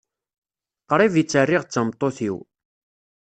[0.89, 2.37] Qrib i tt-rriɣ d tameṭṭut-iw.